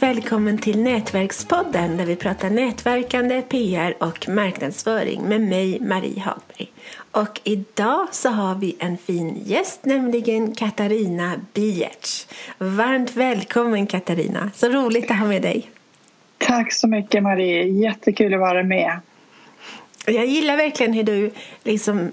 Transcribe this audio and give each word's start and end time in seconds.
varmt 0.00 0.16
välkommen 0.16 0.58
till 0.58 0.82
Nätverkspodden 0.82 1.96
där 1.96 2.06
vi 2.06 2.16
pratar 2.16 2.50
nätverkande, 2.50 3.42
PR 3.42 3.94
och 4.00 4.28
marknadsföring 4.28 5.22
med 5.22 5.40
mig, 5.40 5.80
Marie 5.80 6.20
Hagberg. 6.20 6.72
Och 7.10 7.40
idag 7.44 8.08
så 8.12 8.28
har 8.28 8.54
vi 8.54 8.76
en 8.78 8.98
fin 8.98 9.42
gäst, 9.44 9.84
nämligen 9.84 10.54
Katarina 10.54 11.40
Biertz. 11.54 12.28
Varmt 12.58 13.16
välkommen 13.16 13.86
Katarina, 13.86 14.50
så 14.54 14.68
roligt 14.68 15.10
att 15.10 15.18
ha 15.18 15.26
med 15.26 15.42
dig. 15.42 15.70
Tack 16.38 16.72
så 16.72 16.88
mycket 16.88 17.22
Marie, 17.22 17.64
jättekul 17.64 18.34
att 18.34 18.40
vara 18.40 18.62
med. 18.62 19.00
Jag 20.06 20.26
gillar 20.26 20.56
verkligen 20.56 20.92
hur 20.92 21.04
du 21.04 21.30
liksom 21.64 22.12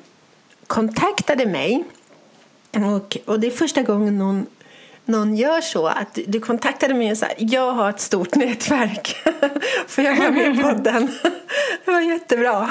kontaktade 0.67 1.45
mig. 1.45 1.83
Och, 2.71 3.17
och 3.25 3.39
det 3.39 3.47
är 3.47 3.52
första 3.52 3.81
gången 3.81 4.17
någon 4.17 4.45
någon 5.05 5.36
gör 5.36 5.62
så 5.62 5.88
att 5.88 6.20
du 6.27 6.40
kontaktade 6.40 6.94
mig 6.94 7.12
och 7.12 7.18
sa 7.18 7.27
jag 7.38 7.72
har 7.72 7.90
ett 7.90 8.00
stort 8.00 8.36
nätverk 8.36 9.16
för 9.88 10.02
jag 10.02 10.16
var 10.16 10.31
med 10.31 10.55
i 10.55 10.62
podden. 10.62 11.12
Det 11.86 11.91
var 11.91 12.02
jättebra. 12.02 12.70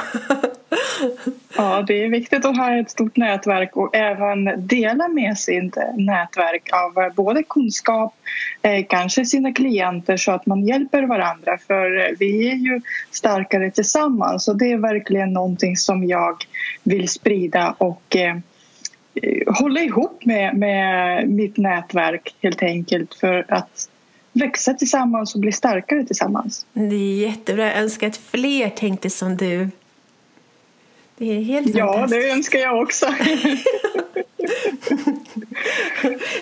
Ja, 1.56 1.82
det 1.86 2.04
är 2.04 2.08
viktigt 2.08 2.44
att 2.44 2.56
ha 2.56 2.78
ett 2.78 2.90
stort 2.90 3.16
nätverk 3.16 3.76
och 3.76 3.96
även 3.96 4.66
dela 4.66 5.08
med 5.08 5.38
sitt 5.38 5.76
nätverk 5.96 6.70
av 6.72 7.02
eh, 7.02 7.12
både 7.14 7.42
kunskap, 7.42 8.14
eh, 8.62 8.84
kanske 8.88 9.24
sina 9.24 9.52
klienter 9.52 10.16
så 10.16 10.32
att 10.32 10.46
man 10.46 10.66
hjälper 10.66 11.02
varandra 11.02 11.58
för 11.66 12.00
eh, 12.00 12.16
vi 12.18 12.50
är 12.50 12.54
ju 12.54 12.80
starkare 13.10 13.70
tillsammans 13.70 14.48
och 14.48 14.56
det 14.56 14.72
är 14.72 14.78
verkligen 14.78 15.32
någonting 15.32 15.76
som 15.76 16.04
jag 16.04 16.36
vill 16.82 17.08
sprida 17.08 17.74
och 17.78 18.16
hålla 19.46 19.80
ihop 19.80 20.24
med, 20.24 20.56
med 20.56 21.28
mitt 21.28 21.56
nätverk 21.56 22.34
helt 22.42 22.62
enkelt 22.62 23.14
för 23.14 23.44
att 23.48 23.88
växa 24.32 24.74
tillsammans 24.74 25.34
och 25.34 25.40
bli 25.40 25.52
starkare 25.52 26.04
tillsammans. 26.04 26.66
Det 26.72 26.94
är 26.94 27.28
jättebra. 27.28 27.64
Jag 27.64 27.76
önskar 27.76 28.06
att 28.06 28.16
fler 28.16 28.70
tänkte 28.70 29.10
som 29.10 29.36
du. 29.36 29.68
Det 31.16 31.36
är 31.36 31.40
helt 31.40 31.76
Ja, 31.76 32.06
det 32.10 32.30
önskar 32.30 32.58
jag 32.58 32.82
också. 32.82 33.06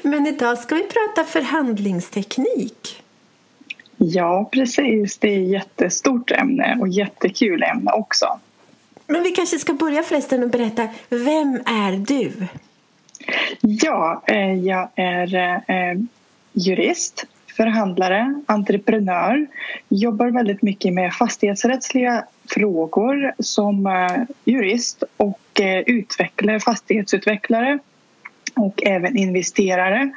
Men 0.03 0.27
idag 0.27 0.59
ska 0.59 0.75
vi 0.75 0.83
prata 0.83 1.25
förhandlingsteknik. 1.25 3.03
Ja, 3.97 4.49
precis. 4.53 5.19
Det 5.19 5.35
är 5.35 5.43
ett 5.43 5.49
jättestort 5.49 6.31
ämne 6.31 6.79
och 6.81 6.89
jättekul 6.89 7.63
ämne 7.63 7.93
också. 7.93 8.41
Men 9.07 9.23
vi 9.23 9.31
kanske 9.31 9.59
ska 9.59 9.73
börja 9.73 10.03
förresten 10.03 10.43
och 10.43 10.51
berätta, 10.51 10.89
vem 11.09 11.55
är 11.67 12.07
du? 12.07 12.33
Ja, 13.61 14.23
eh, 14.27 14.53
jag 14.53 14.89
är 14.95 15.35
eh, 15.67 15.99
jurist, 16.53 17.25
förhandlare, 17.57 18.43
entreprenör. 18.47 19.47
Jobbar 19.89 20.27
väldigt 20.27 20.63
mycket 20.63 20.93
med 20.93 21.15
fastighetsrättsliga 21.15 22.25
frågor 22.51 23.33
som 23.39 23.87
eh, 23.87 24.23
jurist 24.45 25.03
och 25.17 25.39
utvecklare, 25.87 26.61
fastighetsutvecklare 26.61 27.79
och 28.55 28.83
även 28.87 29.17
investerare. 29.17 30.11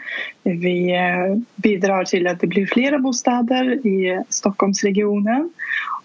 Vi 0.44 0.94
bidrar 1.56 2.04
till 2.04 2.28
att 2.28 2.40
det 2.40 2.48
blir 2.48 2.66
flera 2.66 3.00
bostäder 3.00 3.88
i 3.88 4.24
Stockholmsregionen 4.30 5.50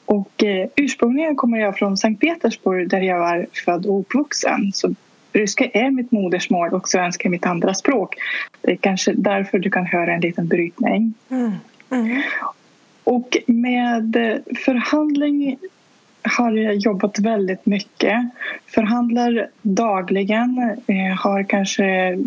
och 0.05 0.45
ursprungligen 0.77 1.37
kommer 1.37 1.59
jag 1.59 1.77
från 1.77 1.97
Sankt 1.97 2.21
Petersburg 2.21 2.89
där 2.89 3.01
jag 3.01 3.19
var 3.19 3.47
född 3.65 3.87
och 3.87 4.01
uppvuxen. 4.01 4.73
Så 4.73 4.95
Ryska 5.33 5.65
är 5.65 5.91
mitt 5.91 6.13
modersmål 6.13 6.75
och 6.75 6.89
svenska 6.89 7.29
är 7.29 7.31
mitt 7.31 7.47
andra 7.47 7.75
språk. 7.75 8.17
Det 8.61 8.73
är 8.73 8.77
kanske 8.77 9.13
därför 9.13 9.59
du 9.59 9.71
kan 9.71 9.87
höra 9.87 10.15
en 10.15 10.21
liten 10.21 10.49
brytning. 10.49 11.15
Mm. 11.29 11.53
Mm. 11.91 12.23
Och 13.05 13.37
med 13.47 14.17
förhandling 14.65 15.59
har 16.23 16.53
jag 16.53 16.75
jobbat 16.75 17.19
väldigt 17.19 17.67
mycket. 17.67 18.31
Förhandlar 18.67 19.49
dagligen, 19.63 20.59
eh, 20.87 21.17
har 21.19 21.43
kanske 21.43 22.19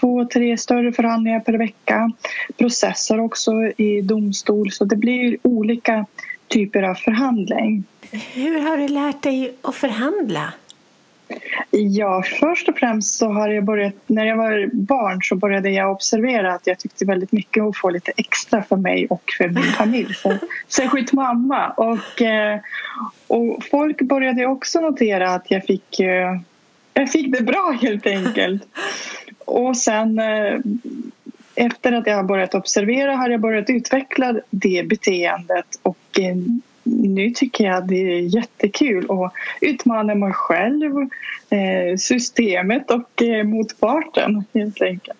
två, 0.00 0.24
tre 0.24 0.56
större 0.58 0.92
förhandlingar 0.92 1.40
per 1.40 1.52
vecka. 1.52 2.10
Processar 2.58 3.18
också 3.20 3.52
i 3.76 4.00
domstol, 4.00 4.70
så 4.70 4.84
det 4.84 4.96
blir 4.96 5.36
olika 5.42 6.06
typer 6.48 6.82
av 6.82 6.94
förhandling. 6.94 7.84
Hur 8.10 8.60
har 8.60 8.76
du 8.76 8.88
lärt 8.88 9.22
dig 9.22 9.54
att 9.62 9.74
förhandla? 9.74 10.52
Ja, 11.70 12.22
först 12.40 12.68
och 12.68 12.78
främst 12.78 13.14
så 13.14 13.28
har 13.28 13.48
jag 13.48 13.64
börjat, 13.64 13.94
när 14.06 14.24
jag 14.24 14.36
var 14.36 14.70
barn 14.72 15.20
så 15.22 15.36
började 15.36 15.70
jag 15.70 15.92
observera 15.92 16.54
att 16.54 16.66
jag 16.66 16.78
tyckte 16.78 17.04
väldigt 17.04 17.32
mycket 17.32 17.62
att 17.62 17.76
få 17.76 17.90
lite 17.90 18.12
extra 18.16 18.62
för 18.62 18.76
mig 18.76 19.06
och 19.10 19.22
för 19.38 19.48
min 19.48 19.62
familj, 19.62 20.14
särskilt 20.68 21.12
mamma. 21.12 21.70
Och, 21.70 22.22
eh, 22.22 22.60
och 23.26 23.64
folk 23.70 24.02
började 24.02 24.46
också 24.46 24.80
notera 24.80 25.34
att 25.34 25.50
jag 25.50 25.64
fick, 25.64 26.00
eh, 26.00 26.40
jag 26.94 27.12
fick 27.12 27.32
det 27.38 27.44
bra 27.44 27.78
helt 27.82 28.06
enkelt. 28.06 28.62
Och 29.44 29.76
sen 29.76 30.18
eh, 30.18 30.58
efter 31.58 31.92
att 31.92 32.06
jag 32.06 32.16
har 32.16 32.22
börjat 32.22 32.54
observera 32.54 33.16
har 33.16 33.30
jag 33.30 33.40
börjat 33.40 33.70
utveckla 33.70 34.34
det 34.50 34.88
beteendet 34.88 35.66
och 35.82 36.20
nu 36.82 37.30
tycker 37.30 37.64
jag 37.64 37.88
det 37.88 37.96
är 37.96 38.20
jättekul 38.20 39.06
att 39.10 39.32
utmana 39.60 40.14
mig 40.14 40.32
själv, 40.32 40.92
eh, 41.50 41.96
systemet 41.98 42.90
och 42.90 43.22
eh, 43.22 43.44
motparten 43.44 44.44
helt 44.54 44.82
enkelt. 44.82 45.18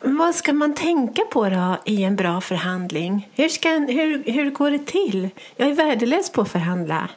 Vad 0.00 0.34
ska 0.34 0.52
man 0.52 0.74
tänka 0.74 1.22
på 1.32 1.48
då 1.48 1.76
i 1.84 2.04
en 2.04 2.16
bra 2.16 2.40
förhandling? 2.40 3.28
Hur, 3.34 3.48
ska, 3.48 3.68
hur, 3.68 4.32
hur 4.32 4.50
går 4.50 4.70
det 4.70 4.86
till? 4.86 5.28
Jag 5.56 5.68
är 5.68 5.74
värdelös 5.74 6.32
på 6.32 6.40
att 6.40 6.52
förhandla. 6.52 7.08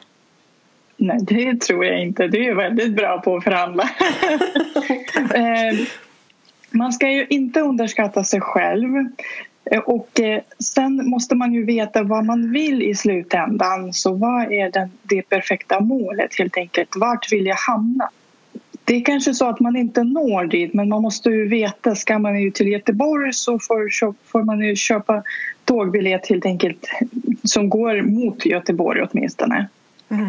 Nej, 0.96 1.18
det 1.20 1.60
tror 1.60 1.84
jag 1.84 2.02
inte. 2.02 2.28
Du 2.28 2.44
är 2.44 2.54
väldigt 2.54 2.92
bra 2.92 3.20
på 3.20 3.36
att 3.36 3.44
förhandla. 3.44 3.90
Man 6.70 6.92
ska 6.92 7.10
ju 7.10 7.26
inte 7.30 7.60
underskatta 7.60 8.24
sig 8.24 8.40
själv. 8.40 8.96
Eh, 9.70 9.80
och 9.80 10.20
eh, 10.20 10.42
sen 10.58 11.08
måste 11.10 11.34
man 11.34 11.54
ju 11.54 11.64
veta 11.64 12.02
vad 12.02 12.24
man 12.24 12.52
vill 12.52 12.82
i 12.82 12.94
slutändan. 12.94 13.92
Så 13.92 14.14
vad 14.14 14.52
är 14.52 14.70
den, 14.70 14.90
det 15.02 15.22
perfekta 15.22 15.80
målet 15.80 16.38
helt 16.38 16.56
enkelt? 16.56 16.96
Vart 16.96 17.32
vill 17.32 17.46
jag 17.46 17.56
hamna? 17.56 18.10
Det 18.84 18.96
är 18.96 19.04
kanske 19.04 19.34
så 19.34 19.48
att 19.48 19.60
man 19.60 19.76
inte 19.76 20.04
når 20.04 20.44
dit 20.44 20.74
men 20.74 20.88
man 20.88 21.02
måste 21.02 21.30
ju 21.30 21.48
veta, 21.48 21.94
ska 21.94 22.18
man 22.18 22.42
ju 22.42 22.50
till 22.50 22.68
Göteborg 22.68 23.32
så 23.32 23.58
får, 23.58 24.14
får 24.28 24.42
man 24.42 24.60
ju 24.60 24.76
köpa 24.76 25.22
tågbiljett 25.64 26.28
helt 26.28 26.46
enkelt 26.46 26.86
som 27.44 27.68
går 27.68 28.02
mot 28.02 28.46
Göteborg 28.46 29.02
åtminstone. 29.02 29.68
Mm. 30.10 30.28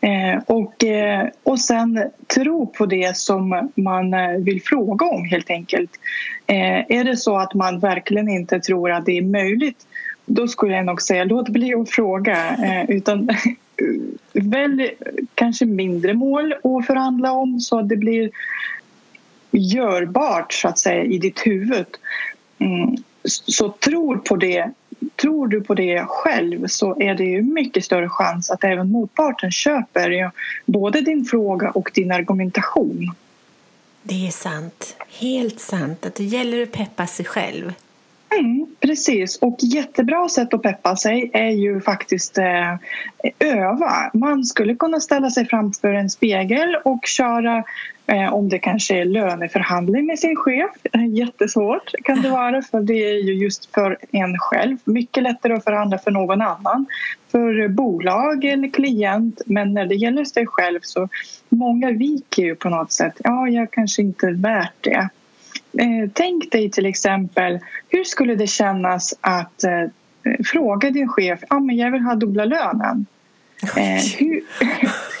Eh, 0.00 0.42
och, 0.46 0.84
eh, 0.84 1.28
och 1.42 1.60
sen 1.60 2.10
tro 2.34 2.66
på 2.66 2.86
det 2.86 3.16
som 3.16 3.70
man 3.74 4.14
eh, 4.14 4.30
vill 4.30 4.62
fråga 4.62 5.06
om 5.06 5.24
helt 5.24 5.50
enkelt. 5.50 5.90
Eh, 6.46 6.98
är 6.98 7.04
det 7.04 7.16
så 7.16 7.36
att 7.36 7.54
man 7.54 7.78
verkligen 7.78 8.28
inte 8.28 8.60
tror 8.60 8.90
att 8.90 9.06
det 9.06 9.18
är 9.18 9.22
möjligt 9.22 9.86
då 10.28 10.48
skulle 10.48 10.76
jag 10.76 10.86
nog 10.86 11.02
säga 11.02 11.24
låt 11.24 11.48
bli 11.48 11.74
att 11.74 11.90
fråga 11.90 12.56
eh, 12.64 12.90
utan 12.90 13.28
välj 14.32 14.90
kanske 15.34 15.66
mindre 15.66 16.14
mål 16.14 16.52
att 16.52 16.86
förhandla 16.86 17.32
om 17.32 17.60
så 17.60 17.78
att 17.78 17.88
det 17.88 17.96
blir 17.96 18.30
görbart 19.50 20.52
så 20.52 20.68
att 20.68 20.78
säga 20.78 21.04
i 21.04 21.18
ditt 21.18 21.46
huvud. 21.46 21.86
Mm. 22.58 22.96
Så 23.24 23.68
tro 23.68 24.18
på 24.18 24.36
det 24.36 24.70
tror 25.16 25.48
du 25.48 25.60
på 25.60 25.74
det 25.74 26.04
själv 26.08 26.66
så 26.66 27.00
är 27.00 27.14
det 27.14 27.24
ju 27.24 27.42
mycket 27.42 27.84
större 27.84 28.08
chans 28.08 28.50
att 28.50 28.64
även 28.64 28.90
motparten 28.90 29.50
köper 29.50 30.30
både 30.66 31.00
din 31.00 31.24
fråga 31.24 31.70
och 31.70 31.90
din 31.94 32.12
argumentation. 32.12 33.14
Det 34.02 34.26
är 34.26 34.30
sant. 34.30 34.96
Helt 35.08 35.60
sant. 35.60 36.06
Att 36.06 36.14
det 36.14 36.24
gäller 36.24 36.62
att 36.62 36.72
peppa 36.72 37.06
sig 37.06 37.24
själv. 37.24 37.72
Mm, 38.30 38.66
precis, 38.80 39.38
och 39.38 39.56
jättebra 39.60 40.28
sätt 40.28 40.54
att 40.54 40.62
peppa 40.62 40.96
sig 40.96 41.30
är 41.34 41.50
ju 41.50 41.80
faktiskt 41.80 42.38
eh, 42.38 42.74
öva. 43.38 44.10
Man 44.14 44.44
skulle 44.44 44.74
kunna 44.74 45.00
ställa 45.00 45.30
sig 45.30 45.46
framför 45.46 45.88
en 45.88 46.10
spegel 46.10 46.76
och 46.84 47.06
köra 47.06 47.64
eh, 48.06 48.34
om 48.34 48.48
det 48.48 48.58
kanske 48.58 49.00
är 49.00 49.04
löneförhandling 49.04 50.06
med 50.06 50.18
sin 50.18 50.36
chef. 50.36 50.70
Jättesvårt 51.08 51.92
kan 52.04 52.22
det 52.22 52.30
vara 52.30 52.62
för 52.62 52.80
det 52.80 53.10
är 53.10 53.24
ju 53.24 53.34
just 53.34 53.74
för 53.74 53.98
en 54.10 54.38
själv. 54.38 54.76
Mycket 54.84 55.22
lättare 55.22 55.52
att 55.52 55.64
förhandla 55.64 55.98
för 55.98 56.10
någon 56.10 56.42
annan, 56.42 56.86
för 57.32 57.68
bolag 57.68 58.44
eller 58.44 58.68
klient. 58.68 59.40
Men 59.46 59.74
när 59.74 59.86
det 59.86 59.94
gäller 59.94 60.24
sig 60.24 60.46
själv 60.46 60.80
så 60.82 61.08
många 61.48 61.90
viker 61.90 62.42
ju 62.42 62.54
på 62.54 62.68
något 62.68 62.92
sätt. 62.92 63.20
Ja, 63.24 63.48
jag 63.48 63.70
kanske 63.70 64.02
inte 64.02 64.26
är 64.26 64.42
värt 64.42 64.74
det. 64.80 65.08
Eh, 65.72 66.10
tänk 66.12 66.50
dig 66.52 66.70
till 66.70 66.86
exempel, 66.86 67.58
hur 67.88 68.04
skulle 68.04 68.34
det 68.34 68.46
kännas 68.46 69.14
att 69.20 69.64
eh, 69.64 69.84
fråga 70.44 70.90
din 70.90 71.08
chef, 71.08 71.40
ah, 71.48 71.60
men 71.60 71.76
jag 71.76 71.90
vill 71.90 72.02
ha 72.02 72.14
dubbla 72.14 72.44
lönen. 72.44 73.06
Eh, 73.62 74.02
hur, 74.18 74.42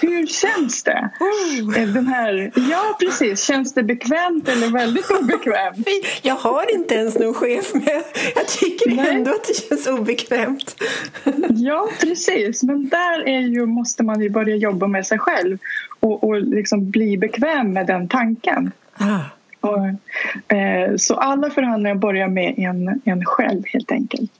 hur 0.00 0.26
känns 0.26 0.82
det? 0.82 1.10
Oh. 1.20 1.92
Den 1.94 2.06
här, 2.06 2.52
ja, 2.70 2.96
precis. 3.00 3.44
Känns 3.44 3.74
det 3.74 3.82
bekvämt 3.82 4.48
eller 4.48 4.70
väldigt 4.70 5.10
obekvämt? 5.10 5.88
Jag 6.22 6.34
har 6.34 6.74
inte 6.74 6.94
ens 6.94 7.18
någon 7.18 7.34
chef, 7.34 7.70
men 7.74 8.02
jag 8.34 8.48
tycker 8.48 8.90
Nej. 8.90 9.08
ändå 9.10 9.30
att 9.30 9.44
det 9.44 9.68
känns 9.68 9.86
obekvämt. 9.86 10.76
Ja, 11.50 11.88
precis. 12.00 12.62
Men 12.62 12.88
där 12.88 13.28
är 13.28 13.40
ju, 13.40 13.66
måste 13.66 14.02
man 14.02 14.20
ju 14.20 14.30
börja 14.30 14.56
jobba 14.56 14.86
med 14.86 15.06
sig 15.06 15.18
själv 15.18 15.58
och, 16.00 16.24
och 16.24 16.40
liksom 16.40 16.90
bli 16.90 17.18
bekväm 17.18 17.72
med 17.72 17.86
den 17.86 18.08
tanken. 18.08 18.72
Ah. 18.94 19.20
Och, 19.68 20.56
eh, 20.56 20.96
så 20.96 21.14
alla 21.14 21.50
förhandlingar 21.50 21.94
börjar 21.94 22.28
med 22.28 22.54
en, 22.58 23.00
en 23.04 23.24
själv, 23.24 23.62
helt 23.66 23.92
enkelt. 23.92 24.30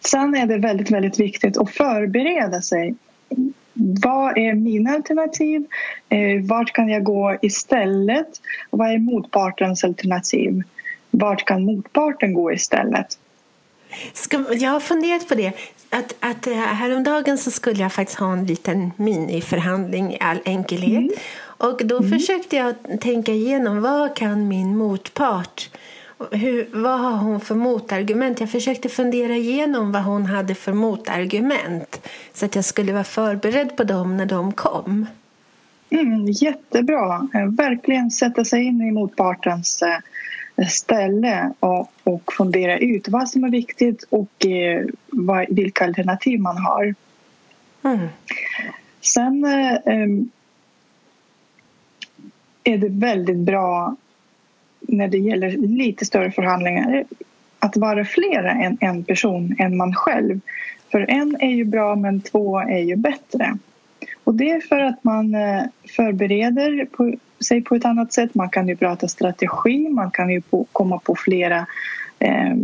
Sen 0.00 0.34
är 0.34 0.46
det 0.46 0.58
väldigt, 0.58 0.90
väldigt 0.90 1.20
viktigt 1.20 1.56
att 1.56 1.70
förbereda 1.70 2.62
sig. 2.62 2.94
Vad 3.74 4.38
är 4.38 4.54
mina 4.54 4.90
alternativ? 4.90 5.64
Eh, 6.08 6.42
vart 6.42 6.72
kan 6.72 6.88
jag 6.88 7.04
gå 7.04 7.36
istället? 7.42 8.40
vad 8.70 8.90
är 8.90 8.98
motpartens 8.98 9.84
alternativ? 9.84 10.62
Vart 11.10 11.44
kan 11.44 11.64
motparten 11.64 12.34
gå 12.34 12.52
istället? 12.52 13.18
Ska, 14.12 14.44
jag 14.54 14.70
har 14.70 14.80
funderat 14.80 15.28
på 15.28 15.34
det. 15.34 15.52
Att, 15.90 16.14
att 16.20 16.46
eh, 16.46 16.54
häromdagen 16.54 17.38
så 17.38 17.50
skulle 17.50 17.82
jag 17.82 17.92
faktiskt 17.92 18.18
ha 18.18 18.32
en 18.32 18.46
liten 18.46 18.90
miniförhandling 18.96 20.12
i 20.14 20.18
all 20.20 20.38
enkelhet. 20.44 20.90
Mm. 20.90 21.10
Och 21.56 21.86
då 21.86 21.98
mm. 21.98 22.10
försökte 22.10 22.56
jag 22.56 22.74
tänka 23.00 23.32
igenom 23.32 23.80
vad 23.80 24.16
kan 24.16 24.48
min 24.48 24.76
motpart 24.76 25.70
hur, 26.30 26.68
vad 26.72 27.00
har 27.00 27.16
hon 27.16 27.40
för 27.40 27.54
motargument? 27.54 28.40
Jag 28.40 28.50
försökte 28.50 28.88
fundera 28.88 29.36
igenom 29.36 29.92
vad 29.92 30.02
hon 30.02 30.26
hade 30.26 30.54
för 30.54 30.72
motargument 30.72 32.08
så 32.32 32.46
att 32.46 32.54
jag 32.54 32.64
skulle 32.64 32.92
vara 32.92 33.04
förberedd 33.04 33.76
på 33.76 33.84
dem 33.84 34.16
när 34.16 34.26
de 34.26 34.52
kom. 34.52 35.06
Mm, 35.90 36.26
jättebra. 36.26 37.28
Eh, 37.34 37.46
verkligen 37.46 38.10
sätta 38.10 38.44
sig 38.44 38.64
in 38.64 38.80
i 38.80 38.92
motpartens 38.92 39.82
eh, 39.82 40.68
ställe 40.68 41.52
och, 41.60 41.92
och 42.04 42.32
fundera 42.32 42.78
ut 42.78 43.08
vad 43.08 43.28
som 43.28 43.44
är 43.44 43.50
viktigt 43.50 44.04
och 44.10 44.46
eh, 44.46 44.84
vad, 45.06 45.46
vilka 45.48 45.84
alternativ 45.84 46.40
man 46.40 46.58
har. 46.58 46.94
Mm. 47.82 48.08
Sen 49.00 49.46
är 52.64 52.78
det 52.78 52.88
väldigt 52.88 53.36
bra 53.36 53.96
när 54.80 55.08
det 55.08 55.18
gäller 55.18 55.50
lite 55.50 56.04
större 56.04 56.30
förhandlingar 56.30 57.04
att 57.58 57.76
vara 57.76 58.04
flera 58.04 58.50
än 58.50 58.78
en 58.80 59.04
person 59.04 59.56
än 59.58 59.76
man 59.76 59.94
själv. 59.94 60.40
För 60.92 61.10
en 61.10 61.36
är 61.40 61.50
ju 61.50 61.64
bra 61.64 61.96
men 61.96 62.20
två 62.20 62.58
är 62.58 62.78
ju 62.78 62.96
bättre. 62.96 63.58
Och 64.24 64.34
det 64.34 64.50
är 64.50 64.60
för 64.60 64.80
att 64.80 65.04
man 65.04 65.34
eh, 65.34 65.62
förbereder 65.96 66.84
på, 66.84 67.14
sig 67.44 67.62
på 67.62 67.74
ett 67.74 67.84
annat 67.84 68.12
sätt. 68.12 68.34
Man 68.34 68.48
kan 68.48 68.68
ju 68.68 68.76
prata 68.76 69.08
strategi, 69.08 69.88
man 69.88 70.10
kan 70.10 70.30
ju 70.30 70.40
på, 70.40 70.66
komma 70.72 70.98
på 70.98 71.14
flera 71.14 71.66
eh, 72.18 72.56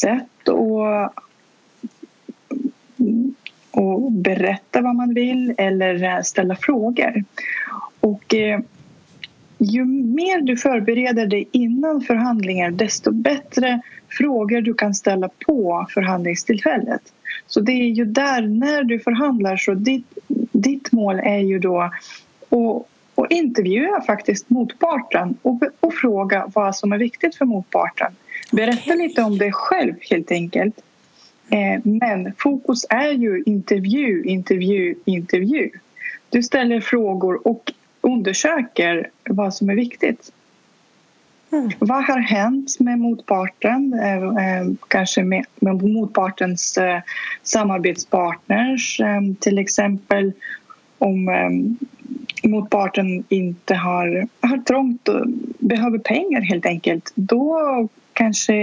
sätt 0.00 0.48
och, 0.48 1.12
och 3.70 4.12
berätta 4.12 4.80
vad 4.80 4.94
man 4.94 5.14
vill 5.14 5.54
eller 5.58 6.04
eh, 6.04 6.22
ställa 6.22 6.56
frågor. 6.56 7.24
Och 8.00 8.34
eh, 8.34 8.60
ju 9.64 9.84
mer 9.84 10.40
du 10.40 10.56
förbereder 10.56 11.26
dig 11.26 11.48
innan 11.52 12.00
förhandlingar 12.00 12.70
desto 12.70 13.10
bättre 13.10 13.80
frågor 14.08 14.60
du 14.60 14.74
kan 14.74 14.94
ställa 14.94 15.28
på 15.46 15.86
förhandlingstillfället. 15.90 17.02
Så 17.46 17.60
det 17.60 17.72
är 17.72 17.88
ju 17.88 18.04
där, 18.04 18.42
när 18.42 18.84
du 18.84 18.98
förhandlar, 18.98 19.56
så 19.56 19.74
ditt, 19.74 20.18
ditt 20.52 20.92
mål 20.92 21.18
är 21.18 21.38
ju 21.38 21.58
då 21.58 21.90
att 22.48 22.86
och 23.14 23.26
intervjua 23.30 24.00
faktiskt 24.00 24.50
motparten 24.50 25.36
och, 25.42 25.62
och 25.80 25.94
fråga 25.94 26.50
vad 26.54 26.76
som 26.76 26.92
är 26.92 26.98
viktigt 26.98 27.34
för 27.34 27.44
motparten. 27.44 28.12
Berätta 28.52 28.94
lite 28.94 29.22
om 29.22 29.38
dig 29.38 29.52
själv 29.52 29.94
helt 30.10 30.30
enkelt. 30.30 30.80
Eh, 31.50 31.80
men 31.84 32.32
fokus 32.38 32.86
är 32.88 33.12
ju 33.12 33.42
intervju, 33.46 34.22
intervju, 34.24 34.94
intervju. 35.04 35.70
Du 36.30 36.42
ställer 36.42 36.80
frågor 36.80 37.48
och 37.48 37.72
undersöker 38.02 39.10
vad 39.24 39.54
som 39.54 39.70
är 39.70 39.74
viktigt. 39.74 40.32
Mm. 41.52 41.70
Vad 41.78 42.04
har 42.04 42.18
hänt 42.18 42.80
med 42.80 42.98
motparten? 42.98 43.94
Eh, 43.94 44.22
eh, 44.22 44.66
kanske 44.88 45.22
med, 45.22 45.44
med 45.56 45.82
motpartens 45.82 46.78
eh, 46.78 47.00
samarbetspartners. 47.42 49.00
Till 49.40 49.58
exempel 49.58 50.32
om 50.98 51.30
motparten 52.42 53.24
inte 53.28 53.74
har, 53.74 54.28
har 54.40 54.58
trångt 54.58 55.08
och 55.08 55.26
behöver 55.58 55.98
pengar 55.98 56.40
helt 56.40 56.66
enkelt. 56.66 57.12
Då 57.14 57.88
kanske 58.12 58.54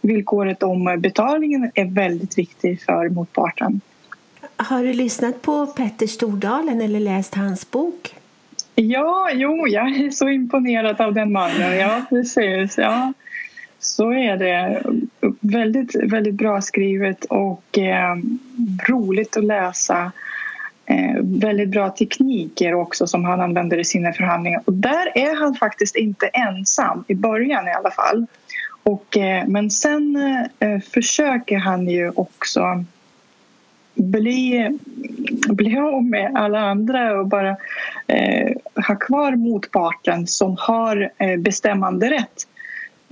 villkoret 0.00 0.62
om 0.62 0.96
betalningen 0.98 1.70
är 1.74 1.84
väldigt 1.84 2.38
viktigt 2.38 2.82
för 2.82 3.08
motparten. 3.08 3.80
Har 4.56 4.82
du 4.82 4.92
lyssnat 4.92 5.42
på 5.42 5.66
Petter 5.66 6.06
Stordalen 6.06 6.80
eller 6.80 7.00
läst 7.00 7.34
hans 7.34 7.70
bok? 7.70 8.14
Ja, 8.82 9.30
jo, 9.32 9.68
jag 9.68 9.96
är 9.96 10.10
så 10.10 10.28
imponerad 10.28 11.00
av 11.00 11.14
den 11.14 11.32
mannen. 11.32 11.78
Ja, 11.78 12.02
precis. 12.08 12.78
Ja. 12.78 13.12
Så 13.78 14.12
är 14.12 14.36
det. 14.36 14.82
Väldigt, 15.40 15.94
väldigt 15.94 16.34
bra 16.34 16.60
skrivet 16.60 17.24
och 17.24 17.78
eh, 17.78 18.16
roligt 18.88 19.36
att 19.36 19.44
läsa. 19.44 20.12
Eh, 20.86 21.16
väldigt 21.22 21.68
bra 21.68 21.90
tekniker 21.90 22.74
också 22.74 23.06
som 23.06 23.24
han 23.24 23.40
använder 23.40 23.78
i 23.78 23.84
sina 23.84 24.12
förhandlingar. 24.12 24.62
Och 24.64 24.72
där 24.72 25.18
är 25.18 25.40
han 25.40 25.54
faktiskt 25.54 25.96
inte 25.96 26.26
ensam, 26.26 27.04
i 27.08 27.14
början 27.14 27.68
i 27.68 27.72
alla 27.72 27.90
fall. 27.90 28.26
Och, 28.82 29.16
eh, 29.16 29.46
men 29.46 29.70
sen 29.70 30.16
eh, 30.58 30.80
försöker 30.80 31.58
han 31.58 31.88
ju 31.88 32.10
också 32.10 32.84
bli, 33.94 34.68
bli 35.48 35.78
av 35.78 36.04
med 36.04 36.36
alla 36.36 36.60
andra 36.60 37.20
och 37.20 37.26
bara 37.26 37.56
eh, 38.06 38.52
ha 38.88 38.96
kvar 38.96 39.36
motparten 39.36 40.26
som 40.26 40.56
har 40.58 40.96
bestämmanderätt 40.96 41.44
bestämmande 41.44 42.10
rätt 42.10 42.46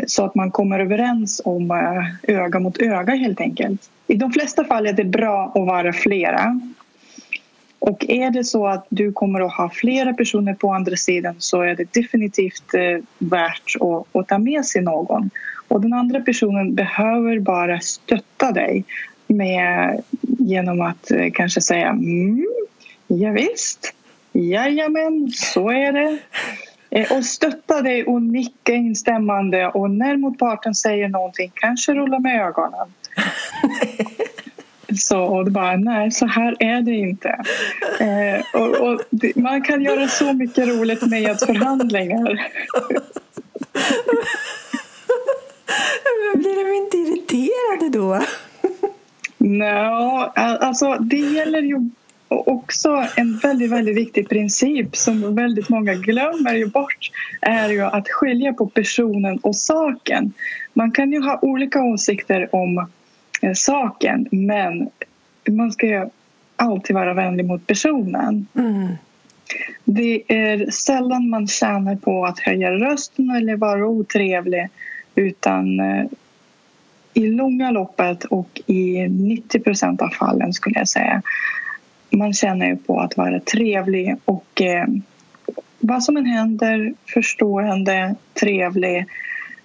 så 0.06 0.25
att 0.25 0.35
man 0.35 0.50
kommer 0.50 0.81
överens 0.81 1.41
om 1.44 1.70
eh, 1.70 2.35
öga 2.37 2.61
mot 2.61 2.79
öga 2.79 3.15
helt 3.15 3.41
enkelt. 3.41 3.91
I 4.06 4.15
de 4.15 4.32
flesta 4.32 4.65
fall 4.65 4.87
är 4.87 4.93
det 4.93 5.05
bra 5.05 5.53
att 5.55 5.67
vara 5.67 5.93
flera. 5.93 6.61
Och 7.79 8.05
är 8.09 8.31
det 8.31 8.44
så 8.44 8.67
att 8.67 8.87
du 8.88 9.12
kommer 9.12 9.41
att 9.41 9.53
ha 9.53 9.70
flera 9.70 10.12
personer 10.12 10.55
på 10.55 10.73
andra 10.73 10.97
sidan 10.97 11.35
så 11.38 11.62
är 11.62 11.75
det 11.75 11.93
definitivt 11.94 12.75
eh, 12.75 13.05
värt 13.19 13.76
att, 13.81 14.17
att 14.21 14.29
ta 14.29 14.38
med 14.38 14.64
sig 14.64 14.82
någon. 14.82 15.31
Och 15.69 15.81
den 15.81 15.93
andra 15.93 16.21
personen 16.21 16.75
behöver 16.75 17.38
bara 17.38 17.81
stötta 17.81 18.52
dig 18.52 18.85
med, 19.26 20.02
genom 20.21 20.81
att 20.81 21.11
kanske 21.35 21.61
säga 21.61 21.88
mm, 21.88 22.47
ja, 23.07 23.31
visst, 23.31 23.95
jajamän, 24.32 25.30
så 25.35 25.70
är 25.70 25.92
det. 25.92 26.18
Eh, 26.90 27.12
och 27.12 27.25
stötta 27.25 27.82
dig 27.82 28.04
och 28.04 28.23
nicka 28.23 28.73
instämmande 28.73 29.66
och 29.66 29.90
när 29.90 30.16
motparten 30.16 30.75
säger 30.75 31.08
någonting 31.08 31.52
kanske 31.54 31.94
rulla 31.94 32.18
med 32.18 32.47
ögonen. 32.47 32.88
Så, 34.97 35.23
och 35.23 35.44
det 35.44 35.50
bara, 35.50 35.76
nej, 35.76 36.11
så 36.11 36.26
här 36.26 36.56
är 36.58 36.82
det 36.82 36.94
inte. 36.94 37.28
Eh, 38.00 38.61
och, 38.62 38.75
och 38.80 39.00
man 39.35 39.62
kan 39.62 39.82
göra 39.82 40.08
så 40.08 40.32
mycket 40.32 40.68
roligt 40.68 41.02
med 41.02 41.38
förhandlingar. 41.38 42.50
Blir 46.35 46.64
de 46.64 46.76
inte 46.76 46.97
irriterade 46.97 47.99
då? 47.99 48.20
No, 49.38 50.32
alltså 50.35 50.94
det 50.94 51.16
gäller 51.16 51.62
ju 51.62 51.90
också 52.28 53.06
en 53.16 53.38
väldigt, 53.38 53.70
väldigt 53.70 53.97
viktig 53.97 54.28
princip 54.28 54.97
som 54.97 55.35
väldigt 55.35 55.68
många 55.68 55.94
glömmer 55.94 56.54
ju 56.54 56.66
bort 56.66 57.11
är 57.40 57.68
ju 57.68 57.82
att 57.82 58.08
skilja 58.08 58.52
på 58.52 58.66
personen 58.66 59.38
och 59.38 59.56
saken. 59.56 60.32
Man 60.73 60.90
kan 60.90 61.12
ju 61.12 61.20
ha 61.20 61.38
olika 61.42 61.82
åsikter 61.82 62.54
om 62.54 62.87
eh, 63.42 63.52
saken 63.54 64.28
men 64.30 64.90
man 65.49 65.73
ska 65.73 65.87
ju 65.87 66.08
alltid 66.56 66.97
vara 66.97 67.14
vänlig 67.14 67.47
mot 67.47 67.66
personen. 67.66 68.47
Mm. 68.54 68.88
Det 69.85 70.23
är 70.28 70.70
sällan 70.70 71.28
man 71.28 71.47
tjänar 71.47 71.97
på 71.97 72.26
att 72.26 72.38
höja 72.38 72.73
rösten 72.73 73.30
eller 73.30 73.56
vara 73.56 73.87
otrevlig 73.87 74.68
utan 75.14 75.80
eh, 75.80 76.04
i 77.14 77.26
långa 77.26 77.70
loppet 77.70 78.25
och 78.25 78.61
i 78.66 79.08
90 79.08 79.61
procent 79.61 80.02
av 80.02 80.08
fallen 80.08 80.52
skulle 80.52 80.78
jag 80.78 80.88
säga 80.88 81.23
man 82.11 82.33
känner 82.33 82.67
ju 82.67 82.77
på 82.77 83.00
att 83.00 83.17
vara 83.17 83.41
trevlig 83.41 84.17
och 84.25 84.62
eh, 84.62 84.87
vad 85.79 86.05
som 86.05 86.17
än 86.17 86.27
händer 86.27 86.95
förstående, 87.07 88.15
trevlig 88.41 89.07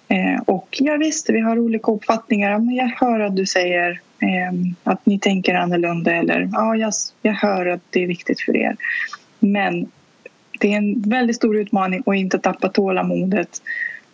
eh, 0.08 0.42
och 0.46 0.68
ja 0.80 0.96
visst, 0.96 1.30
vi 1.30 1.40
har 1.40 1.58
olika 1.58 1.92
uppfattningar 1.92 2.58
men 2.58 2.74
jag 2.74 2.88
hör 2.88 3.20
att 3.20 3.36
du 3.36 3.46
säger 3.46 4.00
eh, 4.18 4.52
att 4.84 5.06
ni 5.06 5.18
tänker 5.18 5.54
annorlunda 5.54 6.12
eller 6.12 6.48
ja, 6.52 6.76
jag, 6.76 6.92
jag 7.22 7.32
hör 7.32 7.66
att 7.66 7.82
det 7.90 8.02
är 8.02 8.06
viktigt 8.06 8.40
för 8.40 8.56
er. 8.56 8.76
Men 9.38 9.90
det 10.60 10.72
är 10.72 10.76
en 10.76 11.02
väldigt 11.02 11.36
stor 11.36 11.56
utmaning 11.56 12.02
att 12.06 12.16
inte 12.16 12.38
tappa 12.38 12.68
tålamodet 12.68 13.62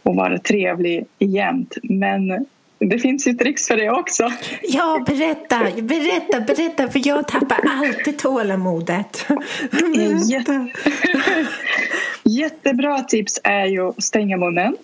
och 0.02 0.16
vara 0.16 0.38
trevlig 0.38 1.06
jämt. 1.18 1.76
Men 1.82 2.46
det 2.80 2.98
finns 2.98 3.26
ju 3.26 3.34
tricks 3.34 3.66
för 3.66 3.76
det 3.76 3.90
också. 3.90 4.32
Ja, 4.62 5.04
berätta, 5.06 5.58
berätta, 5.82 6.40
berätta 6.40 6.88
för 6.88 7.08
jag 7.08 7.28
tappar 7.28 7.58
alltid 7.64 8.18
tålamodet. 8.18 9.26
Jätte... 10.30 10.66
Jättebra 12.24 13.00
tips 13.00 13.40
är 13.44 13.66
ju 13.66 13.88
att 13.88 14.02
stänga 14.02 14.36
munnen 14.36 14.76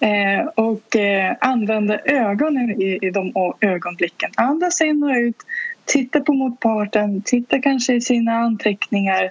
eh, 0.00 0.46
och 0.54 0.96
eh, 0.96 1.36
använda 1.40 1.98
ögonen 1.98 2.82
i, 2.82 2.98
i 3.02 3.10
de 3.10 3.54
ögonblicken. 3.60 4.30
Andas 4.36 4.80
in 4.80 5.02
och 5.02 5.16
ut, 5.16 5.36
titta 5.84 6.20
på 6.20 6.32
motparten, 6.32 7.22
titta 7.22 7.58
kanske 7.58 7.94
i 7.94 8.00
sina 8.00 8.32
anteckningar. 8.32 9.30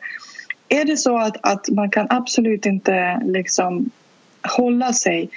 Är 0.69 0.85
det 0.85 0.97
så 0.97 1.17
att, 1.17 1.37
att 1.41 1.69
man 1.69 1.89
kan 1.89 2.07
absolut 2.09 2.65
inte 2.65 3.21
liksom 3.25 3.89
hålla 4.41 4.93
sig 4.93 5.29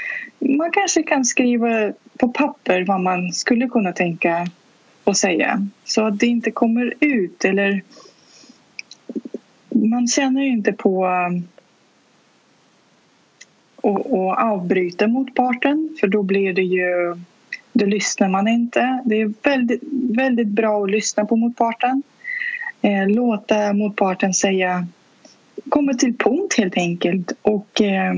man 0.48 0.70
kanske 0.70 1.02
kan 1.02 1.24
skriva 1.24 1.92
på 2.18 2.28
papper 2.28 2.84
vad 2.84 3.00
man 3.00 3.32
skulle 3.32 3.68
kunna 3.68 3.92
tänka 3.92 4.46
och 5.04 5.16
säga 5.16 5.66
så 5.84 6.06
att 6.06 6.18
det 6.18 6.26
inte 6.26 6.50
kommer 6.50 6.94
ut 7.00 7.44
eller 7.44 7.82
man 9.70 10.08
känner 10.08 10.42
ju 10.42 10.48
inte 10.48 10.72
på 10.72 11.06
um, 11.06 11.48
att 13.82 14.38
avbryta 14.38 15.06
motparten 15.06 15.96
för 16.00 16.06
då 16.06 16.22
blir 16.22 16.52
det 16.52 16.62
ju 16.62 17.16
då 17.72 17.86
lyssnar 17.86 18.28
man 18.28 18.48
inte. 18.48 19.02
Det 19.04 19.20
är 19.20 19.32
väldigt, 19.42 19.82
väldigt 20.16 20.48
bra 20.48 20.84
att 20.84 20.90
lyssna 20.90 21.24
på 21.24 21.36
motparten. 21.36 22.02
Eh, 22.82 23.08
låta 23.08 23.72
motparten 23.72 24.34
säga 24.34 24.86
komma 25.68 25.94
till 25.94 26.16
punkt 26.16 26.54
helt 26.58 26.76
enkelt 26.76 27.32
och 27.42 27.80
eh, 27.80 28.14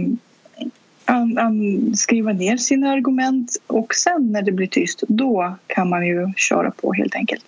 an, 1.04 1.38
an, 1.38 1.96
skriva 1.96 2.32
ner 2.32 2.56
sina 2.56 2.90
argument 2.90 3.56
och 3.66 3.94
sen 3.94 4.32
när 4.32 4.42
det 4.42 4.52
blir 4.52 4.66
tyst 4.66 5.02
då 5.08 5.54
kan 5.66 5.88
man 5.88 6.06
ju 6.06 6.32
köra 6.37 6.70
på 6.70 6.92
helt 6.92 7.14
enkelt. 7.14 7.44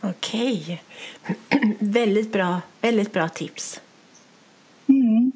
Okej. 0.00 0.82
väldigt, 1.78 2.32
bra, 2.32 2.60
väldigt 2.80 3.12
bra 3.12 3.28
tips. 3.28 3.80
Mm. 4.88 5.32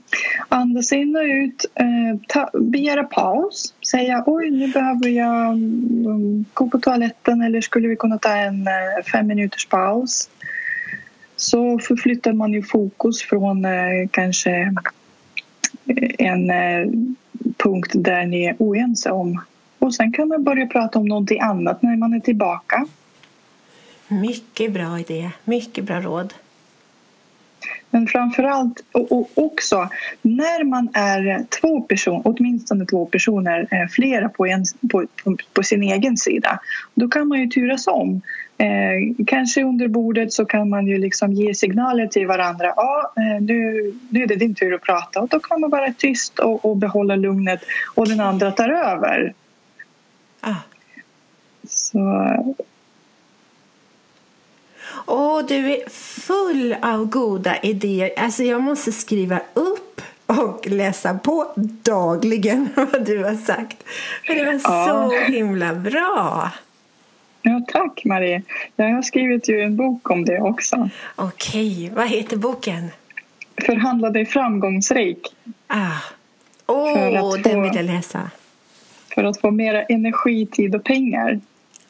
Andas 0.49 0.93
in 0.93 1.17
och 1.17 1.23
ut, 1.23 1.65
eh, 1.75 2.21
ta, 2.29 2.51
begära 2.55 3.05
paus, 3.05 3.75
säga 3.91 4.25
oj 4.27 4.51
nu 4.51 4.69
behöver 4.69 5.09
jag 5.09 5.53
um, 5.53 6.45
gå 6.55 6.69
på 6.69 6.79
toaletten 6.79 7.43
eller 7.43 7.61
skulle 7.61 7.89
vi 7.89 7.97
kunna 7.97 8.19
ta 8.19 8.37
en 8.37 8.67
eh, 8.67 9.05
fem 9.13 9.27
minuters 9.27 9.67
paus. 9.67 10.31
Så 11.37 11.79
förflyttar 11.79 12.33
man 12.33 12.53
ju 12.53 12.63
fokus 12.63 13.23
från 13.23 13.65
eh, 13.65 14.09
kanske 14.11 14.75
en 16.19 16.51
eh, 16.51 16.87
punkt 17.63 17.91
där 17.95 18.27
ni 18.27 18.45
är 18.45 18.57
oense 18.59 19.11
om. 19.11 19.41
Och 19.79 19.95
sen 19.95 20.13
kan 20.13 20.29
man 20.29 20.45
börja 20.45 20.67
prata 20.67 20.99
om 20.99 21.07
någonting 21.07 21.41
annat 21.41 21.83
när 21.83 21.97
man 21.97 22.13
är 22.13 22.21
tillbaka. 22.21 22.87
Mycket 24.09 24.73
bra 24.73 24.99
idé, 24.99 25.31
mycket 25.45 25.85
bra 25.85 26.01
råd. 26.01 26.35
Men 27.91 28.07
framför 28.07 28.43
allt 28.43 28.85
och 28.93 29.31
också 29.35 29.89
när 30.23 30.65
man 30.65 30.89
är 30.95 31.45
två 31.61 31.81
personer, 31.81 32.23
åtminstone 32.25 32.87
två 32.87 33.07
personer, 33.07 33.69
eh, 33.71 33.89
flera 33.89 34.29
på, 34.29 34.47
en, 34.47 34.65
på, 34.91 35.07
på, 35.53 35.63
sin 35.63 35.83
egen 35.83 36.17
sida, 36.17 36.61
då 36.95 37.09
kan 37.09 37.29
man 37.29 37.41
ju 37.41 37.47
turas 37.47 37.87
om. 37.87 38.21
Eh, 38.59 39.25
kanske 39.27 39.65
under 39.65 39.89
bordet 39.89 40.33
så 40.33 40.45
kan 40.45 40.69
man 40.69 40.87
ju 40.87 40.99
liksom 40.99 41.33
ge 41.33 41.55
signaler 41.55 42.07
till 42.07 42.27
varandra. 42.27 42.73
Ja, 42.77 43.13
eh, 43.17 43.43
nu, 43.43 43.93
nu 44.09 44.23
är 44.23 44.27
det 44.27 44.37
din 44.37 44.55
tur 44.55 44.75
att 44.75 44.83
prata 44.83 45.21
och 45.21 45.29
då 45.29 45.41
kan 45.41 45.61
man 45.61 45.71
vara 45.71 45.93
tyst 45.93 46.39
och, 46.39 46.65
och 46.65 46.77
behålla 46.77 47.17
lugnet 47.17 47.61
och 47.95 48.09
den 48.09 48.21
andra 48.21 48.51
tar 48.51 48.69
över. 48.69 49.35
Ah. 50.41 50.55
Så 51.69 51.99
Åh, 55.07 55.43
du 55.49 55.73
är 55.73 55.89
full 56.21 56.77
av 56.83 57.07
goda 57.07 57.57
idéer. 57.63 58.11
Alltså, 58.17 58.43
jag 58.43 58.63
måste 58.63 58.93
skriva 58.93 59.41
upp 59.55 60.01
och 60.27 60.67
läsa 60.67 61.19
på 61.19 61.53
dagligen 61.83 62.69
vad 62.75 63.07
du 63.07 63.25
har 63.25 63.35
sagt. 63.35 63.77
För 64.27 64.35
det 64.35 64.45
var 64.45 64.53
ja. 64.53 64.61
så 64.89 65.33
himla 65.33 65.75
bra. 65.75 66.51
Ja, 67.43 67.61
tack 67.69 68.05
Marie. 68.05 68.43
Jag 68.77 68.95
har 68.95 69.03
skrivit 69.03 69.49
ju 69.49 69.61
en 69.61 69.77
bok 69.77 70.11
om 70.11 70.25
det 70.25 70.41
också. 70.41 70.89
Okej, 71.17 71.91
vad 71.95 72.09
heter 72.09 72.37
boken? 72.37 72.91
Förhandla 73.67 74.11
dig 74.11 74.27
framgångsrik. 74.27 75.35
Ah. 75.67 75.99
Åh, 76.67 77.09
oh, 77.25 77.39
den 77.39 77.63
vill 77.63 77.75
jag 77.75 77.85
läsa. 77.85 78.31
För 79.15 79.25
att 79.25 79.41
få 79.41 79.51
mera 79.51 79.83
energi, 79.83 80.47
tid 80.47 80.75
och 80.75 80.85
pengar. 80.85 81.41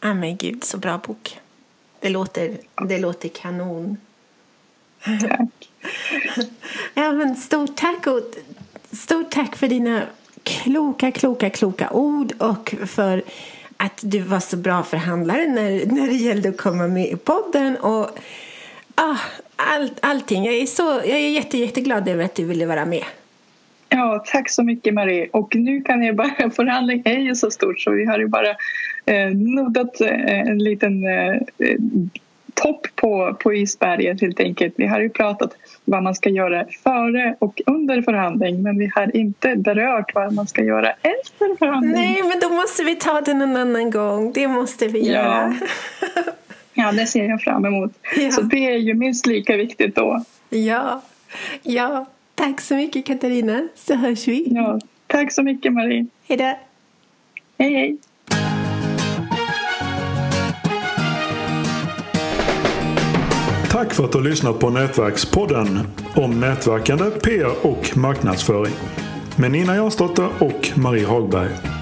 Ah, 0.00 0.14
men 0.14 0.36
gud, 0.36 0.64
så 0.64 0.78
bra 0.78 1.00
bok. 1.06 1.38
Det 2.00 2.08
låter, 2.08 2.56
det 2.88 2.98
låter 2.98 3.28
kanon. 3.28 3.96
Tack. 5.04 5.70
ja, 6.94 7.12
men 7.12 7.36
stort 7.36 7.76
tack 7.76 8.06
och 8.06 8.20
stort 8.92 9.30
tack 9.30 9.56
för 9.56 9.68
dina 9.68 10.02
kloka, 10.42 11.10
kloka, 11.10 11.50
kloka 11.50 11.90
ord 11.90 12.32
och 12.38 12.74
för 12.86 13.22
att 13.76 14.00
du 14.00 14.18
var 14.18 14.40
så 14.40 14.56
bra 14.56 14.82
förhandlare 14.82 15.46
när, 15.46 15.86
när 15.86 16.06
det 16.06 16.14
gällde 16.14 16.48
att 16.48 16.56
komma 16.56 16.88
med 16.88 17.10
i 17.10 17.16
podden. 17.16 17.76
Och, 17.76 18.10
ah, 18.94 19.16
all, 19.56 19.90
allting. 20.02 20.44
Jag 20.44 20.54
är, 20.54 20.66
så, 20.66 20.82
jag 20.82 21.18
är 21.18 21.30
jätte, 21.30 21.58
jätteglad 21.58 22.08
över 22.08 22.24
att 22.24 22.34
du 22.34 22.44
ville 22.44 22.66
vara 22.66 22.84
med. 22.84 23.04
Ja, 23.90 24.24
tack 24.26 24.50
så 24.50 24.62
mycket 24.62 24.94
Marie. 24.94 25.28
Och 25.32 25.56
nu 25.56 25.80
kan 25.80 26.02
jag 26.02 26.16
bara, 26.16 26.50
förhandling 26.56 27.02
är 27.04 27.18
ju 27.18 27.34
så 27.34 27.50
stort 27.50 27.80
så 27.80 27.90
vi 27.90 28.04
har 28.04 28.18
ju 28.18 28.26
bara 28.26 28.50
eh, 29.06 29.30
nuddat 29.34 30.00
eh, 30.00 30.40
en 30.40 30.58
liten 30.58 31.06
eh, 31.06 31.40
topp 32.54 32.86
på, 32.94 33.36
på 33.40 33.54
isberget 33.54 34.20
helt 34.20 34.40
enkelt. 34.40 34.74
Vi 34.76 34.86
har 34.86 35.00
ju 35.00 35.08
pratat 35.08 35.50
vad 35.84 36.02
man 36.02 36.14
ska 36.14 36.30
göra 36.30 36.64
före 36.84 37.36
och 37.38 37.60
under 37.66 38.02
förhandling 38.02 38.62
men 38.62 38.78
vi 38.78 38.90
har 38.94 39.16
inte 39.16 39.56
berört 39.56 40.14
vad 40.14 40.32
man 40.32 40.46
ska 40.46 40.64
göra 40.64 40.90
efter 40.90 41.56
förhandling. 41.58 41.92
Nej, 41.92 42.22
men 42.22 42.40
då 42.40 42.48
måste 42.48 42.82
vi 42.82 42.96
ta 42.96 43.20
det 43.20 43.34
någon 43.34 43.56
annan 43.56 43.90
gång. 43.90 44.32
Det 44.32 44.48
måste 44.48 44.88
vi 44.88 45.06
ja. 45.06 45.12
göra. 45.12 45.54
ja, 46.74 46.92
det 46.92 47.06
ser 47.06 47.28
jag 47.28 47.42
fram 47.42 47.64
emot. 47.64 47.92
Ja. 48.16 48.30
Så 48.30 48.42
det 48.42 48.66
är 48.66 48.76
ju 48.76 48.94
minst 48.94 49.26
lika 49.26 49.56
viktigt 49.56 49.94
då. 49.94 50.24
Ja, 50.50 51.02
ja. 51.62 52.06
Tack 52.40 52.60
så 52.60 52.74
mycket 52.74 53.06
Katarina, 53.06 53.68
så 53.74 53.94
hörs 53.94 54.28
vi. 54.28 54.46
Ja, 54.50 54.80
tack 55.06 55.32
så 55.32 55.42
mycket 55.42 55.72
Marie. 55.72 56.06
Hej 56.28 56.36
då. 56.36 56.58
Hej, 57.58 57.74
hej. 57.74 57.98
Tack 63.70 63.94
för 63.94 64.04
att 64.04 64.12
du 64.12 64.18
har 64.18 64.24
lyssnat 64.24 64.58
på 64.58 64.70
Nätverkspodden 64.70 65.78
om 66.16 66.40
nätverkande, 66.40 67.10
PR 67.10 67.66
och 67.66 67.96
marknadsföring 67.96 68.74
med 69.38 69.50
Nina 69.50 69.76
Jansdotter 69.76 70.28
och 70.38 70.78
Marie 70.78 71.06
Hagberg. 71.06 71.79